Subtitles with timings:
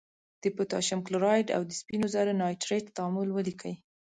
[0.41, 3.73] د پوتاشیم کلورایډ او د سپینو زور نایتریت تعامل ولیکئ.